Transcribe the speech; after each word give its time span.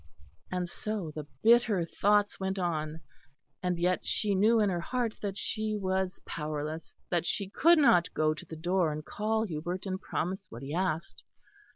And 0.51 0.67
so 0.67 1.11
the 1.13 1.27
bitter 1.43 1.85
thoughts 2.01 2.39
went 2.39 2.57
on; 2.57 3.01
and 3.61 3.77
yet 3.77 4.03
she 4.07 4.33
knew 4.33 4.59
in 4.59 4.67
her 4.71 4.81
heart 4.81 5.13
that 5.21 5.37
she 5.37 5.77
was 5.77 6.19
powerless; 6.25 6.95
that 7.11 7.23
she 7.27 7.51
could 7.51 7.77
not 7.77 8.11
go 8.15 8.33
to 8.33 8.45
the 8.47 8.55
door 8.55 8.91
and 8.91 9.05
call 9.05 9.43
Hubert 9.43 9.85
and 9.85 10.01
promise 10.01 10.47
what 10.49 10.63
he 10.63 10.73
asked. 10.73 11.21